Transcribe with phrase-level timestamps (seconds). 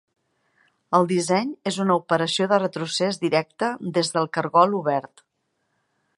[0.99, 5.25] El disseny és una operació de retrocés directe des del cargol obert.